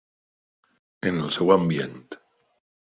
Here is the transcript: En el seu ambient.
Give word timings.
En 1.11 1.21
el 1.27 1.31
seu 1.39 1.55
ambient. 1.59 1.97